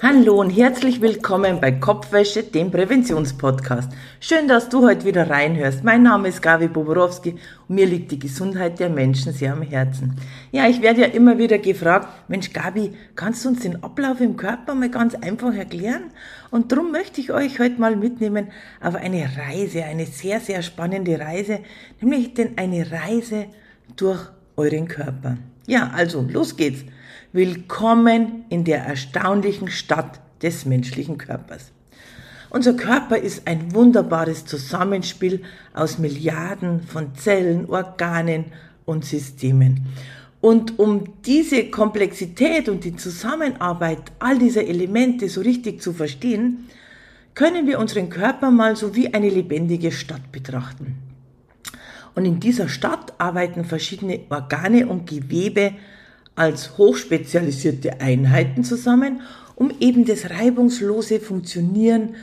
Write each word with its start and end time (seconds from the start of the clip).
Hallo 0.00 0.40
und 0.40 0.50
herzlich 0.50 1.00
willkommen 1.00 1.60
bei 1.60 1.72
Kopfwäsche, 1.72 2.44
dem 2.44 2.70
Präventionspodcast. 2.70 3.90
Schön, 4.20 4.46
dass 4.46 4.68
du 4.68 4.86
heute 4.86 5.04
wieder 5.04 5.28
reinhörst. 5.28 5.82
Mein 5.82 6.04
Name 6.04 6.28
ist 6.28 6.40
Gabi 6.40 6.68
Boborowski 6.68 7.34
und 7.66 7.74
mir 7.74 7.84
liegt 7.84 8.12
die 8.12 8.18
Gesundheit 8.20 8.78
der 8.78 8.90
Menschen 8.90 9.32
sehr 9.32 9.54
am 9.54 9.62
Herzen. 9.62 10.14
Ja, 10.52 10.68
ich 10.68 10.82
werde 10.82 11.00
ja 11.00 11.08
immer 11.08 11.36
wieder 11.36 11.58
gefragt, 11.58 12.06
Mensch 12.28 12.52
Gabi, 12.52 12.92
kannst 13.16 13.44
du 13.44 13.48
uns 13.48 13.62
den 13.62 13.82
Ablauf 13.82 14.20
im 14.20 14.36
Körper 14.36 14.76
mal 14.76 14.88
ganz 14.88 15.16
einfach 15.16 15.52
erklären? 15.52 16.12
Und 16.52 16.70
darum 16.70 16.92
möchte 16.92 17.20
ich 17.20 17.32
euch 17.32 17.58
heute 17.58 17.80
mal 17.80 17.96
mitnehmen 17.96 18.52
auf 18.80 18.94
eine 18.94 19.28
Reise, 19.36 19.82
eine 19.82 20.06
sehr, 20.06 20.38
sehr 20.38 20.62
spannende 20.62 21.18
Reise, 21.18 21.58
nämlich 22.00 22.34
denn 22.34 22.56
eine 22.56 22.88
Reise 22.92 23.46
durch 23.96 24.20
euren 24.54 24.86
Körper. 24.86 25.38
Ja, 25.66 25.90
also 25.92 26.22
los 26.22 26.56
geht's. 26.56 26.84
Willkommen 27.34 28.46
in 28.48 28.64
der 28.64 28.78
erstaunlichen 28.78 29.68
Stadt 29.68 30.18
des 30.40 30.64
menschlichen 30.64 31.18
Körpers. 31.18 31.72
Unser 32.48 32.72
Körper 32.72 33.18
ist 33.18 33.46
ein 33.46 33.74
wunderbares 33.74 34.46
Zusammenspiel 34.46 35.42
aus 35.74 35.98
Milliarden 35.98 36.80
von 36.80 37.14
Zellen, 37.16 37.68
Organen 37.68 38.46
und 38.86 39.04
Systemen. 39.04 39.84
Und 40.40 40.78
um 40.78 41.20
diese 41.26 41.66
Komplexität 41.66 42.70
und 42.70 42.84
die 42.84 42.96
Zusammenarbeit 42.96 44.10
all 44.20 44.38
dieser 44.38 44.66
Elemente 44.66 45.28
so 45.28 45.42
richtig 45.42 45.82
zu 45.82 45.92
verstehen, 45.92 46.70
können 47.34 47.66
wir 47.66 47.78
unseren 47.78 48.08
Körper 48.08 48.50
mal 48.50 48.74
so 48.74 48.96
wie 48.96 49.12
eine 49.12 49.28
lebendige 49.28 49.92
Stadt 49.92 50.32
betrachten. 50.32 50.96
Und 52.14 52.24
in 52.24 52.40
dieser 52.40 52.70
Stadt 52.70 53.12
arbeiten 53.18 53.66
verschiedene 53.66 54.20
Organe 54.30 54.86
und 54.86 55.06
Gewebe 55.06 55.74
als 56.38 56.78
hochspezialisierte 56.78 58.00
Einheiten 58.00 58.64
zusammen, 58.64 59.22
um 59.54 59.72
eben 59.80 60.04
das 60.04 60.30
reibungslose 60.30 61.20
Funktionieren 61.20 62.14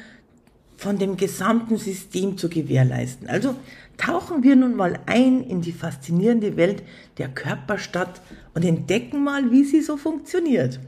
von 0.77 0.97
dem 0.97 1.17
gesamten 1.17 1.77
System 1.77 2.37
zu 2.37 2.49
gewährleisten. 2.49 3.27
Also 3.27 3.55
tauchen 3.97 4.43
wir 4.43 4.55
nun 4.55 4.75
mal 4.75 4.99
ein 5.05 5.41
in 5.41 5.61
die 5.61 5.71
faszinierende 5.71 6.57
Welt 6.57 6.83
der 7.17 7.27
Körperstadt 7.27 8.21
und 8.53 8.63
entdecken 8.63 9.23
mal, 9.23 9.51
wie 9.51 9.63
sie 9.63 9.81
so 9.81 9.97
funktioniert. 9.97 10.79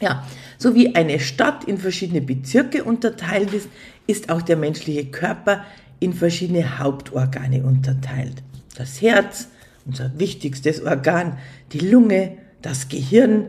Ja, 0.00 0.26
so 0.58 0.74
wie 0.74 0.94
eine 0.94 1.18
Stadt 1.20 1.64
in 1.64 1.78
verschiedene 1.78 2.20
Bezirke 2.20 2.84
unterteilt 2.84 3.52
ist, 3.54 3.68
ist 4.06 4.28
auch 4.28 4.42
der 4.42 4.56
menschliche 4.56 5.06
Körper 5.06 5.64
in 6.00 6.12
verschiedene 6.12 6.78
Hauptorgane 6.78 7.62
unterteilt. 7.62 8.42
Das 8.76 9.00
Herz, 9.00 9.48
unser 9.86 10.18
wichtigstes 10.18 10.82
Organ, 10.82 11.38
die 11.72 11.80
Lunge, 11.80 12.38
das 12.62 12.88
Gehirn, 12.88 13.46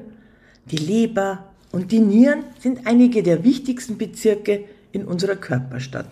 die 0.66 0.78
Leber 0.78 1.46
und 1.72 1.92
die 1.92 2.00
Nieren 2.00 2.44
sind 2.60 2.86
einige 2.86 3.24
der 3.24 3.44
wichtigsten 3.44 3.98
Bezirke 3.98 4.66
in 4.92 5.06
unserer 5.06 5.36
Körperstadt. 5.36 6.10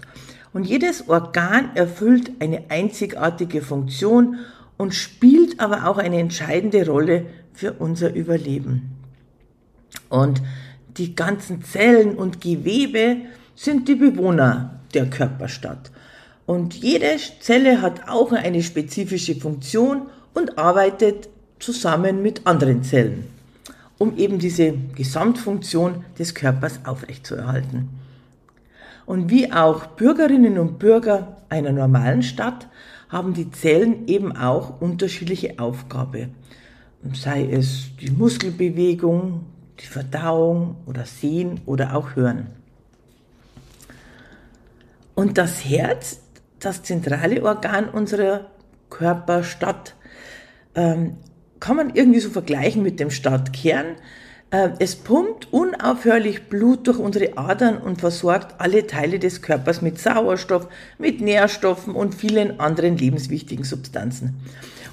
Und 0.53 0.65
jedes 0.65 1.09
Organ 1.09 1.75
erfüllt 1.75 2.31
eine 2.39 2.63
einzigartige 2.69 3.61
Funktion 3.61 4.37
und 4.77 4.93
spielt 4.93 5.59
aber 5.59 5.87
auch 5.87 5.97
eine 5.97 6.19
entscheidende 6.19 6.85
Rolle 6.85 7.25
für 7.53 7.73
unser 7.73 8.13
Überleben. 8.13 8.91
Und 10.09 10.41
die 10.97 11.15
ganzen 11.15 11.63
Zellen 11.63 12.15
und 12.15 12.41
Gewebe 12.41 13.17
sind 13.55 13.87
die 13.87 13.95
Bewohner 13.95 14.79
der 14.93 15.09
Körperstadt. 15.09 15.91
Und 16.45 16.75
jede 16.75 17.17
Zelle 17.39 17.81
hat 17.81 18.07
auch 18.07 18.31
eine 18.31 18.61
spezifische 18.61 19.35
Funktion 19.35 20.03
und 20.33 20.57
arbeitet 20.57 21.29
zusammen 21.59 22.21
mit 22.21 22.45
anderen 22.45 22.83
Zellen, 22.83 23.27
um 23.97 24.17
eben 24.17 24.37
diese 24.37 24.73
Gesamtfunktion 24.95 26.05
des 26.19 26.35
Körpers 26.35 26.81
aufrechtzuerhalten. 26.85 27.89
Und 29.05 29.29
wie 29.29 29.51
auch 29.51 29.85
Bürgerinnen 29.87 30.57
und 30.57 30.79
Bürger 30.79 31.37
einer 31.49 31.71
normalen 31.71 32.23
Stadt 32.23 32.67
haben 33.09 33.33
die 33.33 33.51
Zellen 33.51 34.07
eben 34.07 34.35
auch 34.35 34.81
unterschiedliche 34.81 35.59
Aufgabe. 35.59 36.29
Sei 37.13 37.45
es 37.45 37.95
die 38.01 38.09
Muskelbewegung, 38.09 39.45
die 39.79 39.85
Verdauung 39.85 40.77
oder 40.87 41.05
Sehen 41.05 41.61
oder 41.67 41.95
auch 41.95 42.15
Hören. 42.15 42.47
Und 45.13 45.37
das 45.37 45.63
Herz, 45.63 46.19
das 46.65 46.83
zentrale 46.83 47.43
Organ 47.43 47.89
unserer 47.89 48.49
Körperstadt, 48.89 49.95
ähm, 50.75 51.17
kann 51.59 51.75
man 51.75 51.95
irgendwie 51.95 52.19
so 52.19 52.29
vergleichen 52.29 52.83
mit 52.83 52.99
dem 52.99 53.11
Stadtkern. 53.11 53.95
Äh, 54.51 54.69
es 54.79 54.95
pumpt 54.95 55.51
unaufhörlich 55.51 56.49
Blut 56.49 56.87
durch 56.87 56.99
unsere 56.99 57.37
Adern 57.37 57.77
und 57.77 57.99
versorgt 57.99 58.59
alle 58.59 58.87
Teile 58.87 59.19
des 59.19 59.41
Körpers 59.41 59.81
mit 59.81 59.99
Sauerstoff, 59.99 60.67
mit 60.97 61.21
Nährstoffen 61.21 61.95
und 61.95 62.15
vielen 62.15 62.59
anderen 62.59 62.97
lebenswichtigen 62.97 63.63
Substanzen. 63.63 64.35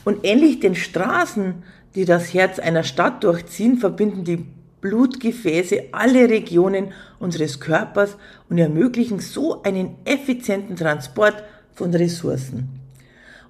Und 0.05 0.25
ähnlich 0.25 0.61
den 0.61 0.75
Straßen, 0.75 1.63
die 1.95 2.05
das 2.05 2.33
Herz 2.35 2.59
einer 2.59 2.85
Stadt 2.85 3.25
durchziehen, 3.25 3.79
verbinden 3.79 4.25
die 4.25 4.47
Blutgefäße 4.81 5.85
alle 5.93 6.29
Regionen 6.29 6.93
unseres 7.19 7.61
Körpers 7.61 8.17
und 8.51 8.59
ermöglichen 8.59 9.21
so 9.21 9.63
einen 9.63 9.97
effizienten 10.05 10.77
Transport 10.77 11.45
von 11.75 11.95
Ressourcen. 11.95 12.69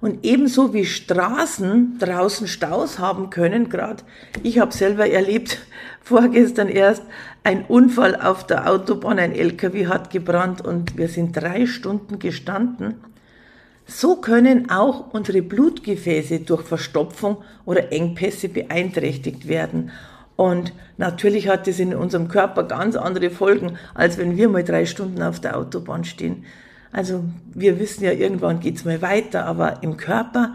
Und 0.03 0.25
ebenso 0.25 0.73
wie 0.73 0.83
Straßen 0.83 1.97
draußen 1.97 2.47
Staus 2.47 2.99
haben 2.99 3.29
können, 3.29 3.69
gerade 3.69 4.03
ich 4.43 4.59
habe 4.59 4.73
selber 4.73 5.09
erlebt, 5.09 5.59
vorgestern 6.01 6.67
erst, 6.67 7.03
ein 7.45 7.63
Unfall 7.65 8.19
auf 8.19 8.45
der 8.45 8.69
Autobahn, 8.69 9.17
ein 9.17 9.33
LKW 9.33 9.87
hat 9.87 10.09
gebrannt 10.09 10.59
und 10.59 10.97
wir 10.97 11.07
sind 11.07 11.37
drei 11.37 11.65
Stunden 11.67 12.19
gestanden. 12.19 12.95
So 13.85 14.17
können 14.17 14.69
auch 14.69 15.13
unsere 15.13 15.41
Blutgefäße 15.41 16.39
durch 16.41 16.63
Verstopfung 16.63 17.37
oder 17.65 17.91
Engpässe 17.91 18.49
beeinträchtigt 18.49 19.47
werden. 19.47 19.91
Und 20.35 20.73
natürlich 20.97 21.47
hat 21.47 21.67
es 21.67 21.79
in 21.79 21.93
unserem 21.93 22.27
Körper 22.27 22.63
ganz 22.63 22.95
andere 22.95 23.29
Folgen, 23.29 23.77
als 23.93 24.17
wenn 24.17 24.35
wir 24.35 24.49
mal 24.49 24.63
drei 24.63 24.85
Stunden 24.85 25.21
auf 25.21 25.39
der 25.39 25.57
Autobahn 25.57 26.03
stehen. 26.05 26.45
Also 26.93 27.23
wir 27.53 27.79
wissen 27.79 28.03
ja, 28.03 28.11
irgendwann 28.11 28.59
geht's 28.59 28.85
mal 28.85 29.01
weiter, 29.01 29.45
aber 29.45 29.81
im 29.81 29.97
Körper, 29.97 30.53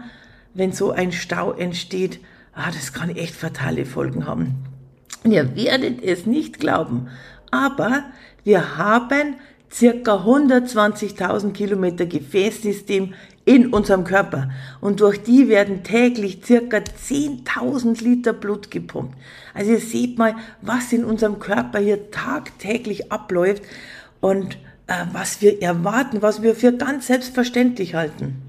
wenn 0.53 0.71
so 0.71 0.91
ein 0.91 1.11
Stau 1.11 1.51
entsteht, 1.51 2.21
ah, 2.53 2.71
das 2.71 2.93
kann 2.93 3.09
echt 3.09 3.35
fatale 3.35 3.85
Folgen 3.85 4.25
haben. 4.25 4.55
Und 5.25 5.31
ihr 5.33 5.55
werdet 5.55 6.01
es 6.01 6.25
nicht 6.25 6.61
glauben, 6.61 7.09
aber 7.51 8.05
wir 8.45 8.77
haben 8.77 9.35
circa 9.69 10.23
120.000 10.23 11.51
Kilometer 11.51 12.05
Gefäßsystem 12.05 13.13
in 13.43 13.73
unserem 13.73 14.05
Körper 14.05 14.49
und 14.79 15.01
durch 15.01 15.21
die 15.21 15.49
werden 15.49 15.83
täglich 15.83 16.39
circa 16.45 16.77
10.000 16.77 18.01
Liter 18.01 18.31
Blut 18.31 18.71
gepumpt. 18.71 19.17
Also 19.53 19.71
ihr 19.71 19.79
seht 19.79 20.17
mal, 20.17 20.35
was 20.61 20.93
in 20.93 21.03
unserem 21.03 21.39
Körper 21.39 21.79
hier 21.79 22.11
tagtäglich 22.11 23.11
abläuft 23.11 23.63
und 24.21 24.57
was 25.11 25.41
wir 25.41 25.61
erwarten, 25.61 26.21
was 26.21 26.41
wir 26.41 26.55
für 26.55 26.73
ganz 26.73 27.07
selbstverständlich 27.07 27.95
halten. 27.95 28.41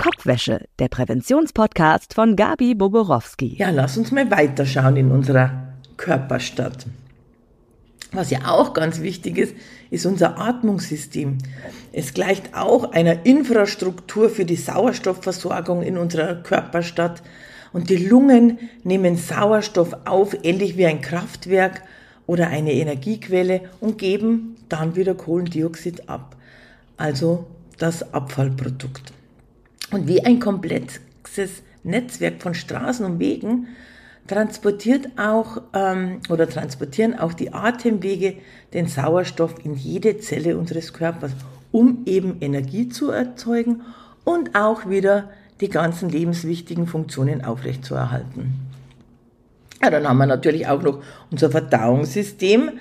Kopfwäsche, 0.00 0.66
der 0.78 0.88
Präventionspodcast 0.88 2.14
von 2.14 2.36
Gabi 2.36 2.74
Boborowski. 2.74 3.56
Ja, 3.56 3.70
lass 3.70 3.96
uns 3.96 4.10
mal 4.10 4.30
weiterschauen 4.30 4.96
in 4.96 5.10
unserer 5.10 5.74
Körperstadt. 5.96 6.86
Was 8.12 8.30
ja 8.30 8.40
auch 8.46 8.74
ganz 8.74 9.00
wichtig 9.00 9.38
ist, 9.38 9.54
ist 9.90 10.06
unser 10.06 10.38
Atmungssystem. 10.38 11.38
Es 11.92 12.12
gleicht 12.12 12.54
auch 12.54 12.92
einer 12.92 13.24
Infrastruktur 13.24 14.28
für 14.28 14.44
die 14.44 14.56
Sauerstoffversorgung 14.56 15.82
in 15.82 15.96
unserer 15.96 16.34
Körperstadt. 16.34 17.22
Und 17.72 17.88
die 17.88 17.96
Lungen 17.96 18.58
nehmen 18.84 19.16
Sauerstoff 19.16 19.96
auf, 20.04 20.36
ähnlich 20.42 20.76
wie 20.76 20.86
ein 20.86 21.00
Kraftwerk 21.00 21.82
oder 22.26 22.48
eine 22.48 22.72
Energiequelle 22.72 23.62
und 23.80 23.98
geben 23.98 24.56
dann 24.68 24.96
wieder 24.96 25.14
Kohlendioxid 25.14 26.08
ab, 26.08 26.36
also 26.96 27.46
das 27.78 28.14
Abfallprodukt. 28.14 29.12
Und 29.90 30.08
wie 30.08 30.24
ein 30.24 30.40
komplexes 30.40 31.62
Netzwerk 31.84 32.40
von 32.42 32.54
Straßen 32.54 33.04
und 33.04 33.18
Wegen 33.18 33.68
transportiert 34.26 35.08
auch 35.18 35.60
ähm, 35.74 36.20
oder 36.28 36.48
transportieren 36.48 37.18
auch 37.18 37.32
die 37.32 37.52
Atemwege 37.52 38.36
den 38.72 38.86
Sauerstoff 38.86 39.56
in 39.64 39.74
jede 39.74 40.18
Zelle 40.18 40.56
unseres 40.56 40.92
Körpers, 40.92 41.32
um 41.72 42.02
eben 42.06 42.36
Energie 42.40 42.88
zu 42.88 43.10
erzeugen 43.10 43.82
und 44.24 44.54
auch 44.54 44.88
wieder 44.88 45.30
die 45.60 45.68
ganzen 45.68 46.08
lebenswichtigen 46.08 46.86
Funktionen 46.86 47.44
aufrechtzuerhalten. 47.44 48.71
Ja, 49.82 49.90
dann 49.90 50.08
haben 50.08 50.18
wir 50.18 50.26
natürlich 50.26 50.68
auch 50.68 50.82
noch 50.82 51.02
unser 51.30 51.50
Verdauungssystem. 51.50 52.78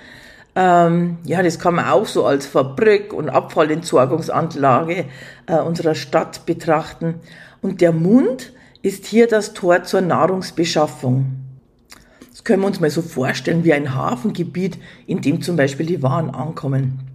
Ähm, 0.55 1.17
ja, 1.23 1.41
das 1.41 1.59
kann 1.59 1.75
man 1.75 1.85
auch 1.85 2.05
so 2.05 2.25
als 2.25 2.45
Fabrik 2.45 3.13
und 3.13 3.29
Abfallentsorgungsanlage 3.29 5.05
äh, 5.47 5.59
unserer 5.59 5.95
Stadt 5.95 6.45
betrachten. 6.45 7.15
Und 7.61 7.81
der 7.81 7.91
Mund 7.91 8.53
ist 8.81 9.05
hier 9.05 9.27
das 9.27 9.53
Tor 9.53 9.83
zur 9.83 10.01
Nahrungsbeschaffung. 10.01 11.37
Das 12.29 12.43
können 12.43 12.61
wir 12.61 12.67
uns 12.67 12.79
mal 12.79 12.89
so 12.89 13.01
vorstellen 13.01 13.63
wie 13.63 13.73
ein 13.73 13.95
Hafengebiet, 13.95 14.77
in 15.07 15.21
dem 15.21 15.41
zum 15.41 15.55
Beispiel 15.55 15.85
die 15.85 16.03
Waren 16.03 16.29
ankommen. 16.31 17.10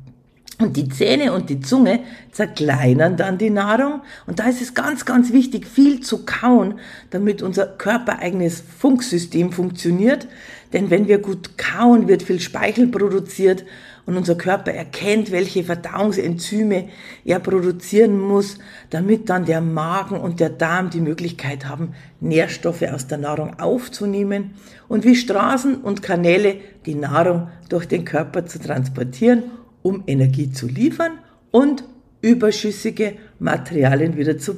Und 0.58 0.76
die 0.78 0.88
Zähne 0.88 1.34
und 1.34 1.50
die 1.50 1.60
Zunge 1.60 2.00
zerkleinern 2.32 3.18
dann 3.18 3.36
die 3.36 3.50
Nahrung. 3.50 4.00
Und 4.26 4.38
da 4.38 4.44
ist 4.44 4.62
es 4.62 4.72
ganz, 4.72 5.04
ganz 5.04 5.30
wichtig, 5.32 5.66
viel 5.66 6.00
zu 6.00 6.24
kauen, 6.24 6.78
damit 7.10 7.42
unser 7.42 7.66
körpereigenes 7.66 8.62
Funksystem 8.78 9.52
funktioniert. 9.52 10.26
Denn 10.72 10.88
wenn 10.88 11.08
wir 11.08 11.18
gut 11.18 11.58
kauen, 11.58 12.08
wird 12.08 12.22
viel 12.22 12.40
Speichel 12.40 12.86
produziert 12.86 13.64
und 14.06 14.16
unser 14.16 14.36
Körper 14.36 14.72
erkennt, 14.72 15.30
welche 15.30 15.62
Verdauungsenzyme 15.62 16.88
er 17.24 17.40
produzieren 17.40 18.18
muss, 18.18 18.58
damit 18.88 19.28
dann 19.28 19.44
der 19.44 19.60
Magen 19.60 20.18
und 20.18 20.40
der 20.40 20.50
Darm 20.50 20.90
die 20.90 21.00
Möglichkeit 21.00 21.68
haben, 21.68 21.92
Nährstoffe 22.20 22.82
aus 22.82 23.08
der 23.08 23.18
Nahrung 23.18 23.58
aufzunehmen 23.58 24.54
und 24.88 25.04
wie 25.04 25.16
Straßen 25.16 25.82
und 25.82 26.02
Kanäle 26.02 26.56
die 26.86 26.94
Nahrung 26.94 27.48
durch 27.68 27.86
den 27.86 28.04
Körper 28.04 28.46
zu 28.46 28.58
transportieren 28.60 29.42
um 29.86 30.02
Energie 30.08 30.50
zu 30.50 30.66
liefern 30.66 31.12
und 31.52 31.84
überschüssige 32.20 33.18
Materialien 33.38 34.16
wieder 34.16 34.36
zu 34.36 34.56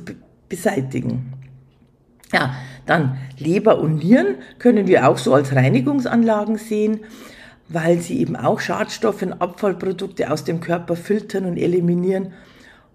beseitigen. 0.48 1.34
Ja, 2.32 2.54
dann 2.86 3.18
Leber 3.36 3.78
und 3.78 3.96
Nieren 3.96 4.36
können 4.58 4.86
wir 4.86 5.06
auch 5.06 5.18
so 5.18 5.34
als 5.34 5.54
Reinigungsanlagen 5.54 6.56
sehen, 6.56 7.00
weil 7.68 8.00
sie 8.00 8.20
eben 8.20 8.36
auch 8.36 8.60
Schadstoffe 8.60 9.20
und 9.20 9.34
Abfallprodukte 9.34 10.30
aus 10.30 10.44
dem 10.44 10.60
Körper 10.60 10.96
filtern 10.96 11.44
und 11.44 11.58
eliminieren. 11.58 12.32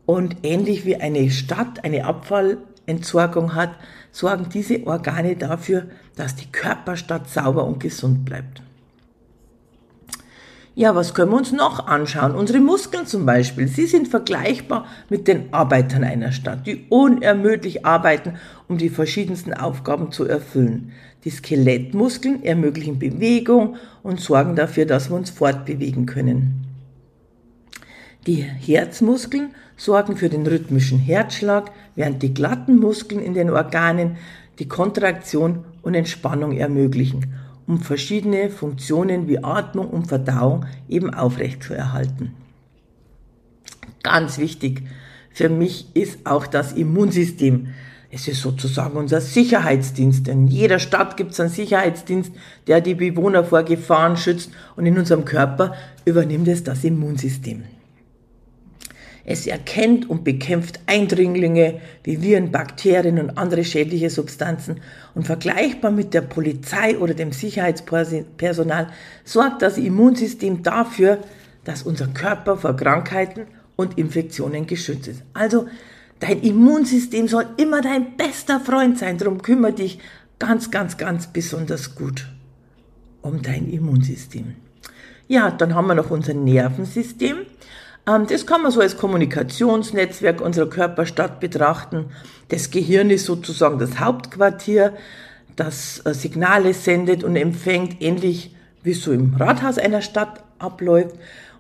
Und 0.07 0.38
ähnlich 0.41 0.85
wie 0.85 0.95
eine 0.95 1.30
Stadt 1.30 1.85
eine 1.85 2.06
Abfallentsorgung 2.06 3.53
hat, 3.53 3.75
sorgen 4.12 4.47
diese 4.51 4.88
Organe 4.88 5.35
dafür, 5.35 5.85
dass 6.15 6.35
die 6.35 6.51
Körperstadt 6.51 7.30
sauber 7.30 7.63
und 7.65 7.80
gesund 7.80 8.25
bleibt. 8.25 8.63
Ja, 10.75 10.96
was 10.96 11.14
können 11.14 11.31
wir 11.31 11.38
uns 11.38 11.52
noch 11.52 11.86
anschauen? 11.86 12.34
Unsere 12.34 12.60
Muskeln 12.60 13.06
zum 13.06 13.28
Beispiel, 13.28 13.68
sie 13.68 13.86
sind 13.86 14.08
vergleichbar 14.08 14.88
mit 15.08 15.28
den 15.28 15.54
Arbeitern 15.54 16.04
einer 16.04 16.31
Stadt, 16.31 16.66
die 16.66 16.88
unermüdlich 16.90 17.86
arbeiten, 17.86 18.38
um 18.68 18.80
die 18.80 18.90
verschiedensten 18.90 19.54
Aufgaben 19.54 20.12
zu 20.12 20.25
erfüllen. 20.25 20.92
Die 21.25 21.30
Skelettmuskeln 21.30 22.44
ermöglichen 22.44 22.98
Bewegung 22.98 23.75
und 24.02 24.20
sorgen 24.20 24.56
dafür, 24.56 24.88
dass 24.88 25.12
wir 25.12 25.16
uns 25.16 25.30
fortbewegen 25.30 26.08
können. 26.08 26.66
Die 28.26 28.42
Herzmuskeln 28.42 29.54
sorgen 29.78 30.18
für 30.18 30.30
den 30.30 30.48
rhythmischen 30.48 30.98
Herzschlag, 30.98 31.69
während 31.96 32.24
die 32.24 32.34
glatten 32.34 32.78
Muskeln 32.78 33.22
in 33.22 33.36
den 33.36 33.52
Organen 33.52 34.18
die 34.58 34.68
Kontraktion 34.68 35.66
und 35.84 35.94
Entspannung 35.94 36.58
ermöglichen 36.58 37.31
um 37.68 37.80
verschiedene 37.80 38.50
Funktionen 38.50 39.27
wie 39.27 39.44
Atmung 39.44 39.89
und 39.89 40.07
Verdauung 40.07 40.65
eben 40.89 41.13
aufrechtzuerhalten. 41.13 42.33
Ganz 44.04 44.38
wichtig 44.38 44.83
für 45.33 45.50
mich 45.50 45.88
ist 45.95 46.25
auch 46.25 46.45
das 46.45 46.74
Immunsystem. 46.74 47.69
Es 48.12 48.27
ist 48.27 48.42
sozusagen 48.42 48.95
unser 48.95 49.19
Sicherheitsdienst. 49.19 50.27
In 50.27 50.48
jeder 50.48 50.77
Stadt 50.77 51.18
gibt 51.18 51.31
es 51.31 51.39
einen 51.39 51.50
Sicherheitsdienst, 51.50 52.31
der 52.68 52.81
die 52.81 52.94
Bewohner 52.94 53.44
vor 53.44 53.63
Gefahren 53.63 54.16
schützt 54.16 54.51
und 54.75 54.86
in 54.86 55.00
unserem 55.00 55.25
Körper 55.25 55.74
übernimmt 56.06 56.48
es 56.48 56.63
das 56.63 56.83
Immunsystem. 56.83 57.63
Es 59.25 59.48
erkennt 59.48 60.10
und 60.10 60.25
bekämpft 60.25 60.81
Eindringlinge 60.86 61.80
wie 62.04 62.22
Viren, 62.22 62.52
Bakterien 62.52 63.20
und 63.20 63.38
andere 63.38 63.64
schädliche 63.64 64.10
Substanzen 64.10 64.81
und 65.16 65.25
vergleichbar 65.25 65.92
mit 65.92 66.14
der 66.14 66.22
Polizei 66.22 66.98
oder 66.98 67.14
dem 67.14 67.31
Sicherheitspersonal 67.31 68.90
sorgt 69.24 69.62
das 69.62 69.78
Immunsystem 69.78 70.62
dafür, 70.62 71.20
dass 71.64 71.84
unser 71.84 72.08
Körper 72.08 72.58
vor 72.58 72.75
Krankheiten 72.75 73.48
und 73.78 73.98
Infektionen 73.98 74.68
geschützt 74.68 75.08
ist. 75.08 75.24
Also 75.34 75.68
dein 76.19 76.42
Immunsystem 76.42 77.30
soll 77.30 77.46
immer 77.56 77.81
dein 77.81 78.18
bester 78.18 78.60
Freund 78.60 79.00
sein. 79.00 79.18
Darum 79.18 79.42
kümmere 79.42 79.74
dich 79.74 80.00
ganz, 80.38 80.69
ganz, 80.69 80.98
ganz 80.98 81.28
besonders 81.28 81.96
gut 81.96 82.28
um 83.22 83.42
dein 83.42 83.69
Immunsystem. 83.69 84.56
Ja, 85.30 85.50
dann 85.50 85.74
haben 85.74 85.88
wir 85.88 85.96
noch 85.96 86.12
unser 86.12 86.34
Nervensystem. 86.34 87.38
Ähm, 88.08 88.28
das 88.28 88.46
kann 88.46 88.62
man 88.62 88.72
so 88.72 88.82
als 88.82 88.98
Kommunikationsnetzwerk 88.98 90.42
unserer 90.42 90.70
Körperstadt 90.70 91.40
betrachten. 91.40 92.06
Das 92.50 92.72
Gehirn 92.72 93.10
ist 93.10 93.26
sozusagen 93.26 93.80
das 93.80 94.00
Hauptquartier, 94.00 94.94
das 95.56 96.02
äh, 96.06 96.14
Signale 96.14 96.74
sendet 96.74 97.24
und 97.24 97.36
empfängt, 97.36 98.02
ähnlich 98.02 98.56
wie 98.84 98.94
so 98.94 99.12
im 99.12 99.36
Rathaus 99.36 99.78
einer 99.78 100.02
Stadt 100.02 100.44
abläuft. 100.60 101.16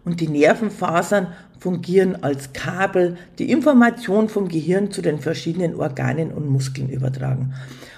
Und 0.05 0.19
die 0.19 0.27
Nervenfasern 0.27 1.27
fungieren 1.59 2.21
als 2.23 2.51
Kabel, 2.51 3.17
die 3.39 3.49
Information 3.49 4.27
vom 4.27 4.49
Gehirn 4.49 4.91
zu 4.91 5.01
den 5.01 5.19
verschiedenen 5.19 5.75
Organen 5.75 6.33
und 6.33 6.49
Muskeln 6.49 6.89
übertragen. 6.89 7.53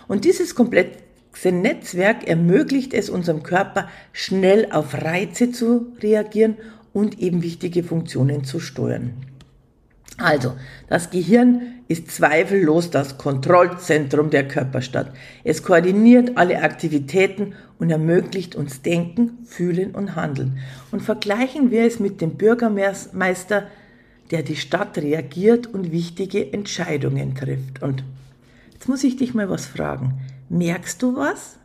Und 0.07 0.23
dieses 0.23 0.53
komplexe 0.53 1.51
Netzwerk 1.51 2.27
ermöglicht 2.27 2.93
es 2.93 3.09
unserem 3.09 3.41
Körper, 3.41 3.89
schnell 4.13 4.67
auf 4.71 4.93
Reize 4.93 5.51
zu 5.51 5.87
reagieren 5.99 6.57
und 6.95 7.19
eben 7.19 7.43
wichtige 7.43 7.83
Funktionen 7.83 8.45
zu 8.45 8.61
steuern. 8.61 9.13
Also, 10.17 10.53
das 10.87 11.09
Gehirn 11.09 11.61
ist 11.89 12.09
zweifellos 12.09 12.89
das 12.89 13.17
Kontrollzentrum 13.17 14.29
der 14.29 14.47
Körperstadt. 14.47 15.11
Es 15.43 15.61
koordiniert 15.61 16.37
alle 16.37 16.61
Aktivitäten 16.61 17.53
und 17.79 17.89
ermöglicht 17.89 18.55
uns 18.55 18.81
Denken, 18.81 19.39
Fühlen 19.43 19.91
und 19.91 20.15
Handeln. 20.15 20.59
Und 20.91 21.01
vergleichen 21.01 21.69
wir 21.69 21.85
es 21.85 21.99
mit 21.99 22.21
dem 22.21 22.35
Bürgermeister, 22.35 23.67
der 24.31 24.43
die 24.43 24.55
Stadt 24.55 24.97
reagiert 24.97 25.67
und 25.67 25.91
wichtige 25.91 26.53
Entscheidungen 26.53 27.35
trifft. 27.35 27.83
Und 27.83 28.05
jetzt 28.71 28.87
muss 28.87 29.03
ich 29.03 29.17
dich 29.17 29.33
mal 29.33 29.49
was 29.49 29.65
fragen. 29.65 30.13
Merkst 30.47 31.01
du 31.01 31.17
was? 31.17 31.57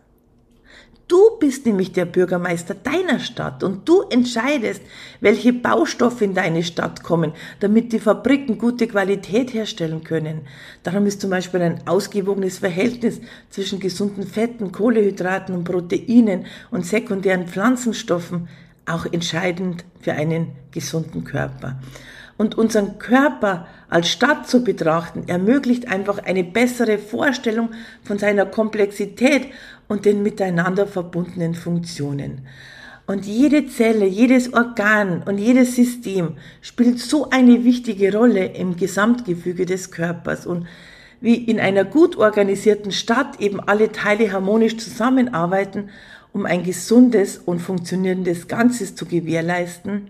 Du 1.10 1.38
bist 1.40 1.66
nämlich 1.66 1.90
der 1.90 2.04
Bürgermeister 2.04 2.72
deiner 2.72 3.18
Stadt 3.18 3.64
und 3.64 3.88
du 3.88 4.02
entscheidest, 4.10 4.80
welche 5.20 5.52
Baustoffe 5.52 6.22
in 6.22 6.34
deine 6.34 6.62
Stadt 6.62 7.02
kommen, 7.02 7.32
damit 7.58 7.92
die 7.92 7.98
Fabriken 7.98 8.58
gute 8.58 8.86
Qualität 8.86 9.52
herstellen 9.52 10.04
können. 10.04 10.42
Darum 10.84 11.06
ist 11.06 11.20
zum 11.20 11.30
Beispiel 11.30 11.62
ein 11.62 11.84
ausgewogenes 11.88 12.58
Verhältnis 12.58 13.20
zwischen 13.48 13.80
gesunden 13.80 14.24
Fetten, 14.24 14.70
Kohlehydraten 14.70 15.52
und 15.52 15.64
Proteinen 15.64 16.46
und 16.70 16.86
sekundären 16.86 17.48
Pflanzenstoffen 17.48 18.48
auch 18.86 19.04
entscheidend 19.04 19.84
für 20.00 20.12
einen 20.12 20.52
gesunden 20.70 21.24
Körper 21.24 21.80
und 22.40 22.56
unseren 22.56 22.98
Körper 22.98 23.66
als 23.90 24.08
Stadt 24.08 24.48
zu 24.48 24.64
betrachten, 24.64 25.24
ermöglicht 25.26 25.88
einfach 25.88 26.24
eine 26.24 26.42
bessere 26.42 26.96
Vorstellung 26.96 27.68
von 28.02 28.16
seiner 28.16 28.46
Komplexität 28.46 29.48
und 29.88 30.06
den 30.06 30.22
miteinander 30.22 30.86
verbundenen 30.86 31.54
Funktionen. 31.54 32.46
Und 33.06 33.26
jede 33.26 33.66
Zelle, 33.66 34.06
jedes 34.06 34.54
Organ 34.54 35.22
und 35.26 35.36
jedes 35.36 35.76
System 35.76 36.36
spielt 36.62 36.98
so 36.98 37.28
eine 37.28 37.62
wichtige 37.62 38.16
Rolle 38.16 38.46
im 38.46 38.74
Gesamtgefüge 38.74 39.66
des 39.66 39.90
Körpers. 39.90 40.46
Und 40.46 40.66
wie 41.20 41.34
in 41.34 41.60
einer 41.60 41.84
gut 41.84 42.16
organisierten 42.16 42.90
Stadt 42.90 43.38
eben 43.38 43.60
alle 43.60 43.92
Teile 43.92 44.32
harmonisch 44.32 44.78
zusammenarbeiten, 44.78 45.90
um 46.32 46.46
ein 46.46 46.62
gesundes 46.62 47.36
und 47.36 47.58
funktionierendes 47.58 48.48
Ganzes 48.48 48.94
zu 48.94 49.04
gewährleisten, 49.04 50.06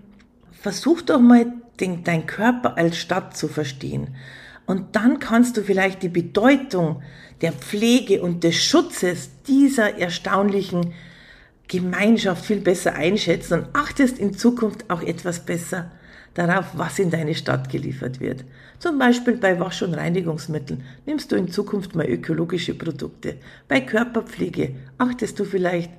versuch 0.53 1.03
doch 1.03 1.19
mal 1.19 1.55
den, 1.81 2.05
dein 2.05 2.27
Körper 2.27 2.77
als 2.77 2.99
Stadt 2.99 3.37
zu 3.37 3.49
verstehen. 3.49 4.15
Und 4.67 4.95
dann 4.97 5.19
kannst 5.19 5.57
du 5.57 5.63
vielleicht 5.63 6.03
die 6.03 6.09
Bedeutung 6.09 7.03
der 7.41 7.53
Pflege 7.53 8.23
und 8.23 8.45
des 8.45 8.63
Schutzes 8.63 9.31
dieser 9.47 9.99
erstaunlichen 9.99 10.93
Gemeinschaft 11.69 12.45
viel 12.45 12.61
besser 12.61 12.95
einschätzen 12.95 13.61
und 13.61 13.67
achtest 13.75 14.19
in 14.19 14.35
Zukunft 14.35 14.91
auch 14.91 15.03
etwas 15.03 15.41
besser 15.41 15.91
darauf, 16.35 16.67
was 16.75 16.99
in 16.99 17.11
deine 17.11 17.35
Stadt 17.35 17.69
geliefert 17.69 18.21
wird. 18.21 18.45
Zum 18.79 18.99
Beispiel 18.99 19.37
bei 19.37 19.59
Wasch- 19.59 19.83
und 19.83 19.95
Reinigungsmitteln 19.95 20.83
nimmst 21.07 21.33
du 21.33 21.37
in 21.37 21.51
Zukunft 21.51 21.95
mal 21.95 22.07
ökologische 22.07 22.75
Produkte. 22.75 23.37
Bei 23.69 23.81
Körperpflege 23.81 24.75
achtest 24.99 25.39
du 25.39 25.45
vielleicht 25.45 25.91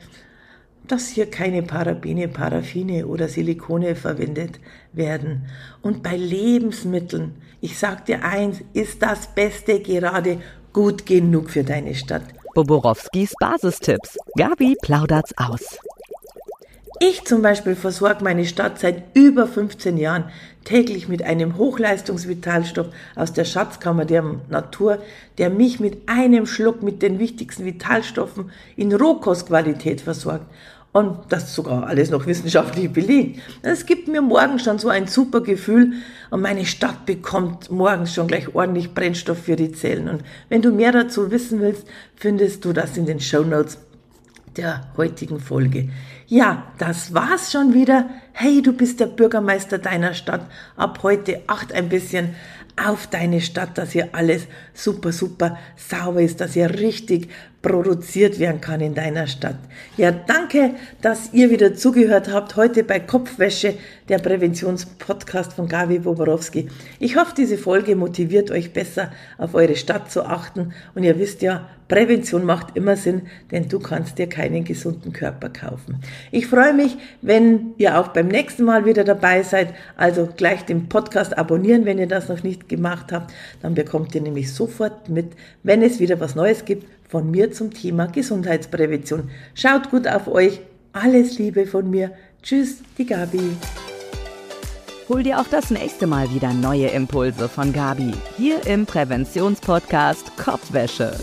dass 0.87 1.07
hier 1.09 1.29
keine 1.29 1.63
Parabene, 1.63 2.27
Paraffine 2.27 3.07
oder 3.07 3.27
Silikone 3.27 3.95
verwendet 3.95 4.59
werden. 4.93 5.45
Und 5.81 6.03
bei 6.03 6.17
Lebensmitteln, 6.17 7.33
ich 7.61 7.77
sag 7.77 8.05
dir 8.05 8.23
eins, 8.23 8.61
ist 8.73 9.01
das 9.01 9.33
Beste 9.33 9.79
gerade 9.79 10.41
gut 10.73 11.05
genug 11.05 11.49
für 11.49 11.63
deine 11.63 11.95
Stadt. 11.95 12.23
Boborowskis 12.53 13.33
Basistipps. 13.39 14.17
Gabi 14.37 14.75
plaudert's 14.81 15.33
aus. 15.37 15.79
Ich 17.03 17.25
zum 17.25 17.41
Beispiel 17.41 17.75
versorge 17.75 18.23
meine 18.23 18.45
Stadt 18.45 18.77
seit 18.77 19.15
über 19.15 19.47
15 19.47 19.97
Jahren 19.97 20.25
täglich 20.63 21.07
mit 21.07 21.23
einem 21.23 21.57
Hochleistungsvitalstoff 21.57 22.89
aus 23.15 23.33
der 23.33 23.43
Schatzkammer 23.43 24.05
der 24.05 24.23
Natur, 24.51 24.99
der 25.39 25.49
mich 25.49 25.79
mit 25.79 26.07
einem 26.07 26.45
Schluck 26.45 26.83
mit 26.83 27.01
den 27.01 27.17
wichtigsten 27.17 27.65
Vitalstoffen 27.65 28.51
in 28.75 28.93
Rohkostqualität 28.93 30.01
versorgt. 30.01 30.45
Und 30.91 31.17
das 31.29 31.55
sogar 31.55 31.87
alles 31.87 32.11
noch 32.11 32.27
wissenschaftlich 32.27 32.93
belegt. 32.93 33.39
Es 33.63 33.87
gibt 33.87 34.07
mir 34.07 34.21
morgens 34.21 34.63
schon 34.63 34.77
so 34.77 34.89
ein 34.89 35.07
super 35.07 35.41
Gefühl 35.41 35.93
und 36.29 36.41
meine 36.41 36.67
Stadt 36.67 37.07
bekommt 37.07 37.71
morgens 37.71 38.13
schon 38.13 38.27
gleich 38.27 38.53
ordentlich 38.53 38.93
Brennstoff 38.93 39.39
für 39.39 39.55
die 39.55 39.71
Zellen. 39.71 40.07
Und 40.07 40.21
wenn 40.49 40.61
du 40.61 40.71
mehr 40.71 40.91
dazu 40.91 41.31
wissen 41.31 41.61
willst, 41.61 41.87
findest 42.15 42.63
du 42.63 42.73
das 42.73 42.95
in 42.95 43.07
den 43.07 43.19
Show 43.19 43.43
Notes 43.43 43.79
der 44.57 44.87
heutigen 44.97 45.39
Folge. 45.39 45.89
Ja, 46.27 46.67
das 46.77 47.13
war's 47.13 47.51
schon 47.51 47.73
wieder. 47.73 48.09
Hey, 48.33 48.61
du 48.61 48.73
bist 48.73 48.99
der 48.99 49.07
Bürgermeister 49.07 49.77
deiner 49.77 50.13
Stadt. 50.13 50.45
Ab 50.75 50.99
heute 51.03 51.41
acht 51.47 51.73
ein 51.73 51.89
bisschen 51.89 52.35
auf 52.77 53.07
deine 53.07 53.41
Stadt, 53.41 53.77
dass 53.77 53.91
hier 53.91 54.09
alles 54.13 54.47
super, 54.73 55.11
super 55.11 55.57
sauber 55.75 56.21
ist, 56.21 56.41
dass 56.41 56.53
hier 56.53 56.69
richtig 56.69 57.29
produziert 57.61 58.39
werden 58.39 58.61
kann 58.61 58.81
in 58.81 58.95
deiner 58.95 59.27
Stadt. 59.27 59.57
Ja, 59.97 60.11
danke, 60.11 60.71
dass 61.01 61.33
ihr 61.33 61.51
wieder 61.51 61.75
zugehört 61.75 62.31
habt 62.31 62.55
heute 62.55 62.83
bei 62.83 62.99
Kopfwäsche, 62.99 63.75
der 64.09 64.17
Präventionspodcast 64.17 65.53
von 65.53 65.67
Gavi 65.67 65.99
Boborowski. 65.99 66.69
Ich 66.99 67.17
hoffe, 67.17 67.33
diese 67.37 67.57
Folge 67.57 67.95
motiviert 67.95 68.49
euch 68.49 68.73
besser 68.73 69.11
auf 69.37 69.53
eure 69.53 69.75
Stadt 69.75 70.11
zu 70.11 70.25
achten 70.25 70.73
und 70.95 71.03
ihr 71.03 71.19
wisst 71.19 71.41
ja, 71.41 71.67
Prävention 71.91 72.45
macht 72.45 72.77
immer 72.77 72.95
Sinn, 72.95 73.23
denn 73.51 73.67
du 73.67 73.79
kannst 73.79 74.17
dir 74.17 74.29
keinen 74.29 74.63
gesunden 74.63 75.11
Körper 75.11 75.49
kaufen. 75.49 75.97
Ich 76.31 76.47
freue 76.47 76.73
mich, 76.73 76.95
wenn 77.21 77.73
ihr 77.77 77.99
auch 77.99 78.07
beim 78.07 78.29
nächsten 78.29 78.63
Mal 78.63 78.85
wieder 78.85 79.03
dabei 79.03 79.43
seid. 79.43 79.73
Also 79.97 80.29
gleich 80.37 80.63
den 80.63 80.87
Podcast 80.87 81.37
abonnieren, 81.37 81.83
wenn 81.83 81.97
ihr 81.97 82.07
das 82.07 82.29
noch 82.29 82.43
nicht 82.43 82.69
gemacht 82.69 83.11
habt. 83.11 83.33
Dann 83.61 83.75
bekommt 83.75 84.15
ihr 84.15 84.21
nämlich 84.21 84.53
sofort 84.53 85.09
mit, 85.09 85.33
wenn 85.63 85.83
es 85.83 85.99
wieder 85.99 86.21
was 86.21 86.33
Neues 86.33 86.63
gibt 86.63 86.87
von 87.09 87.29
mir 87.29 87.51
zum 87.51 87.73
Thema 87.73 88.05
Gesundheitsprävention. 88.05 89.29
Schaut 89.53 89.89
gut 89.91 90.07
auf 90.07 90.29
euch. 90.29 90.61
Alles 90.93 91.37
Liebe 91.39 91.65
von 91.65 91.89
mir. 91.89 92.11
Tschüss, 92.41 92.77
die 92.97 93.05
Gabi. 93.05 93.57
Hol 95.11 95.23
dir 95.23 95.41
auch 95.41 95.47
das 95.51 95.71
nächste 95.71 96.07
Mal 96.07 96.33
wieder 96.33 96.53
neue 96.53 96.87
Impulse 96.87 97.49
von 97.49 97.73
Gabi 97.73 98.13
hier 98.37 98.65
im 98.65 98.85
Präventionspodcast 98.85 100.37
Kopfwäsche. 100.37 101.13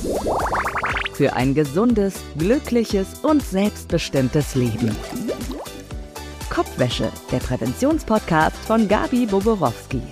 Für 1.14 1.33
ein 1.33 1.54
gesundes, 1.54 2.16
glückliches 2.37 3.21
und 3.23 3.42
selbstbestimmtes 3.42 4.54
Leben. 4.57 4.95
Kopfwäsche, 6.50 7.11
der 7.33 7.38
Präventionspodcast 7.38 8.59
von 8.59 8.88
Gabi 8.88 9.25
Boborowski. 9.25 10.02